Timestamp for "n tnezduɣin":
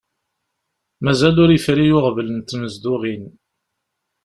2.31-3.23